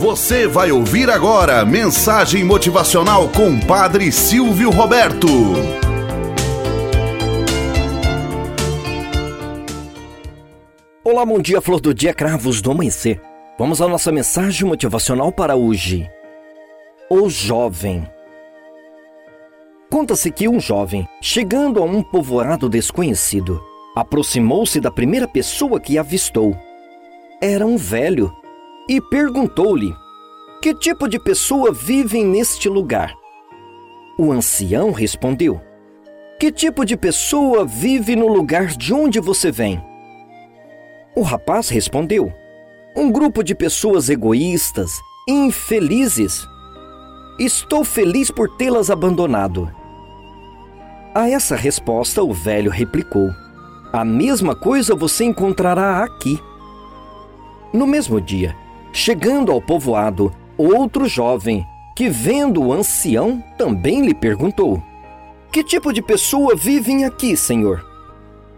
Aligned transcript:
Você 0.00 0.46
vai 0.46 0.72
ouvir 0.72 1.10
agora 1.10 1.62
mensagem 1.62 2.42
motivacional 2.42 3.28
com 3.28 3.60
Padre 3.60 4.10
Silvio 4.10 4.70
Roberto. 4.70 5.28
Olá, 11.04 11.26
bom 11.26 11.38
dia, 11.38 11.60
flor 11.60 11.82
do 11.82 11.92
dia, 11.92 12.14
cravos 12.14 12.62
do 12.62 12.70
amanhecer. 12.70 13.20
Vamos 13.58 13.82
à 13.82 13.86
nossa 13.86 14.10
mensagem 14.10 14.66
motivacional 14.66 15.30
para 15.30 15.54
hoje. 15.54 16.08
O 17.10 17.28
jovem. 17.28 18.08
Conta-se 19.90 20.30
que 20.30 20.48
um 20.48 20.58
jovem, 20.58 21.06
chegando 21.20 21.78
a 21.78 21.84
um 21.84 22.02
povoado 22.02 22.70
desconhecido, 22.70 23.62
aproximou-se 23.94 24.80
da 24.80 24.90
primeira 24.90 25.28
pessoa 25.28 25.78
que 25.78 25.98
avistou. 25.98 26.56
Era 27.42 27.66
um 27.66 27.76
velho 27.76 28.39
e 28.90 29.00
perguntou-lhe: 29.00 29.96
Que 30.60 30.74
tipo 30.74 31.08
de 31.08 31.16
pessoa 31.16 31.70
vive 31.70 32.24
neste 32.24 32.68
lugar? 32.68 33.14
O 34.18 34.32
ancião 34.32 34.90
respondeu: 34.90 35.60
Que 36.40 36.50
tipo 36.50 36.84
de 36.84 36.96
pessoa 36.96 37.64
vive 37.64 38.16
no 38.16 38.26
lugar 38.26 38.66
de 38.66 38.92
onde 38.92 39.20
você 39.20 39.52
vem? 39.52 39.80
O 41.14 41.22
rapaz 41.22 41.68
respondeu: 41.68 42.32
Um 42.96 43.12
grupo 43.12 43.44
de 43.44 43.54
pessoas 43.54 44.10
egoístas, 44.10 44.98
infelizes. 45.28 46.44
Estou 47.38 47.84
feliz 47.84 48.28
por 48.28 48.56
tê-las 48.56 48.90
abandonado. 48.90 49.72
A 51.14 51.30
essa 51.30 51.54
resposta, 51.54 52.24
o 52.24 52.32
velho 52.32 52.72
replicou: 52.72 53.30
A 53.92 54.04
mesma 54.04 54.56
coisa 54.56 54.96
você 54.96 55.22
encontrará 55.22 56.02
aqui. 56.02 56.40
No 57.72 57.86
mesmo 57.86 58.20
dia, 58.20 58.56
Chegando 58.92 59.52
ao 59.52 59.62
povoado, 59.62 60.34
outro 60.58 61.06
jovem, 61.06 61.64
que 61.94 62.08
vendo 62.08 62.60
o 62.60 62.72
ancião, 62.72 63.42
também 63.56 64.04
lhe 64.04 64.14
perguntou: 64.14 64.82
Que 65.52 65.62
tipo 65.62 65.92
de 65.92 66.02
pessoa 66.02 66.56
vivem 66.56 67.04
aqui, 67.04 67.36
senhor? 67.36 67.86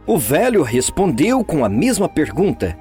O 0.06 0.16
velho 0.18 0.62
respondeu 0.62 1.44
com 1.44 1.64
a 1.64 1.68
mesma 1.68 2.08
pergunta: 2.08 2.78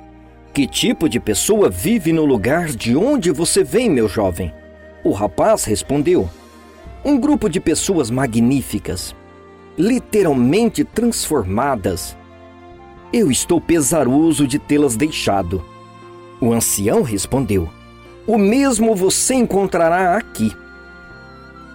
Que 0.54 0.66
tipo 0.66 1.10
de 1.10 1.20
pessoa 1.20 1.70
vive 1.70 2.14
no 2.14 2.26
lugar 2.26 2.68
de 2.70 2.96
onde 2.96 3.32
você 3.32 3.66
vem, 3.66 3.90
meu 3.90 4.08
jovem? 4.08 4.54
O 5.04 5.12
rapaz 5.12 5.66
respondeu: 5.66 6.30
Um 7.04 7.20
grupo 7.20 7.50
de 7.50 7.60
pessoas 7.60 8.10
magníficas, 8.10 9.14
literalmente 9.78 10.86
transformadas. 10.86 12.16
Eu 13.12 13.30
estou 13.30 13.60
pesaroso 13.60 14.48
de 14.48 14.58
tê-las 14.58 14.96
deixado 14.96 15.62
o 16.42 16.52
ancião 16.52 17.04
respondeu: 17.04 17.70
O 18.26 18.38
mesmo 18.38 18.96
você 18.96 19.36
encontrará 19.36 20.18
aqui. 20.18 20.52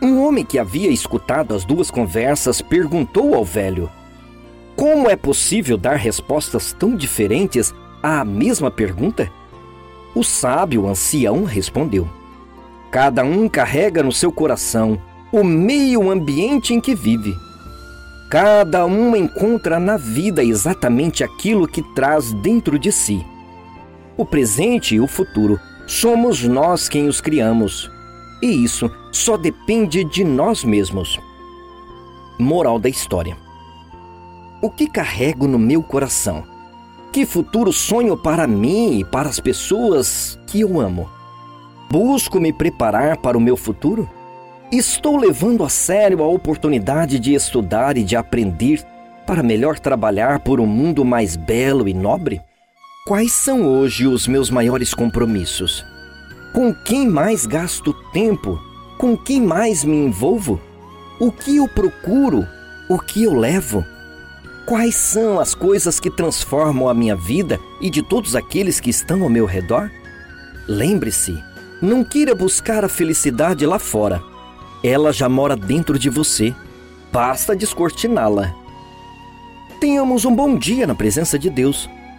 Um 0.03 0.23
homem 0.23 0.45
que 0.45 0.59
havia 0.59 0.91
escutado 0.91 1.55
as 1.55 1.65
duas 1.65 1.91
conversas 1.91 2.61
perguntou 2.61 3.35
ao 3.35 3.45
velho: 3.45 3.89
Como 4.75 5.09
é 5.09 5.17
possível 5.17 5.79
dar 5.79 5.95
respostas 5.95 6.73
tão 6.73 6.97
diferentes 6.97 7.73
à 8.03 8.25
mesma 8.25 8.71
pergunta? 8.71 9.31
O 10.15 10.25
sábio 10.25 10.87
ancião 10.87 11.45
respondeu: 11.45 12.09
Cada 12.91 13.25
um 13.25 13.49
carrega 13.49 14.03
no 14.03 14.13
seu 14.13 14.33
coração 14.33 15.01
o 15.33 15.45
meio 15.45 16.11
ambiente 16.11 16.75
em 16.75 16.81
que 16.81 16.95
vive. 16.95 17.35
Cada 18.29 18.85
um 18.85 19.15
encontra 19.15 19.79
na 19.79 19.97
vida 19.97 20.43
exatamente 20.43 21.23
aquilo 21.23 21.69
que 21.69 21.83
traz 21.95 22.33
dentro 22.33 22.79
de 22.79 22.91
si. 22.91 23.25
O 24.17 24.25
presente 24.25 24.95
e 24.95 25.01
o 25.01 25.07
futuro 25.07 25.61
somos 25.87 26.43
nós 26.43 26.89
quem 26.89 27.07
os 27.07 27.21
criamos. 27.21 27.91
E 28.43 28.47
isso 28.47 28.91
só 29.13 29.37
depende 29.37 30.05
de 30.05 30.25
nós 30.25 30.65
mesmos. 30.65 31.21
Moral 32.39 32.79
da 32.79 32.89
história: 32.89 33.37
O 34.63 34.71
que 34.71 34.89
carrego 34.89 35.47
no 35.47 35.59
meu 35.59 35.83
coração? 35.83 36.45
Que 37.13 37.25
futuro 37.25 37.73
sonho 37.73 38.17
para 38.17 38.47
mim 38.47 39.01
e 39.01 39.05
para 39.05 39.29
as 39.29 39.41
pessoas 39.41 40.39
que 40.47 40.61
eu 40.61 40.81
amo? 40.81 41.09
Busco 41.91 42.41
me 42.41 42.53
preparar 42.53 43.19
para 43.19 43.39
o 43.39 43.41
meu 43.41 43.57
futuro? 43.57 44.09
Estou 44.73 45.17
levando 45.17 45.63
a 45.63 45.69
sério 45.69 46.23
a 46.23 46.27
oportunidade 46.27 47.19
de 47.19 47.33
estudar 47.35 47.97
e 47.97 48.03
de 48.03 48.17
aprender 48.17 48.85
para 49.27 49.43
melhor 49.43 49.79
trabalhar 49.79 50.41
por 50.41 50.61
um 50.61 50.67
mundo 50.67 51.05
mais 51.05 51.37
belo 51.37 51.89
e 51.89 51.95
nobre? 51.95 52.43
Quais 53.07 53.31
são 53.31 53.63
hoje 53.63 54.05
os 54.05 54.27
meus 54.27 54.51
maiores 54.51 54.93
compromissos? 54.93 55.87
Com 56.53 56.75
quem 56.75 57.09
mais 57.09 57.47
gasto 57.47 57.93
tempo? 58.13 58.61
Com 58.99 59.17
quem 59.17 59.41
mais 59.41 59.85
me 59.85 59.97
envolvo? 59.97 60.61
O 61.21 61.31
que 61.31 61.57
eu 61.57 61.69
procuro? 61.69 62.45
O 62.89 62.99
que 62.99 63.23
eu 63.23 63.33
levo? 63.33 63.85
Quais 64.67 64.97
são 64.97 65.39
as 65.39 65.55
coisas 65.55 66.01
que 66.01 66.11
transformam 66.11 66.89
a 66.89 66.95
minha 66.95 67.15
vida 67.15 67.61
e 67.81 67.89
de 67.91 68.03
todos 68.03 68.35
aqueles 68.35 68.81
que 68.81 68.91
estão 68.91 69.23
ao 69.23 69.29
meu 69.29 69.47
redor? 69.47 69.89
Lembre-se, 70.67 71.41
não 71.81 72.03
queira 72.03 72.35
buscar 72.35 72.85
a 72.85 72.89
felicidade 72.89 73.65
lá 73.65 73.79
fora. 73.79 74.21
Ela 74.83 75.13
já 75.13 75.29
mora 75.29 75.55
dentro 75.55 75.97
de 75.97 76.11
você. 76.11 76.53
Basta 77.13 77.55
descortiná-la. 77.55 78.53
Tenhamos 79.79 80.25
um 80.25 80.35
bom 80.35 80.59
dia 80.59 80.89
na 80.89 80.95
presença 80.97 81.39
de 81.39 81.49
Deus 81.49 81.89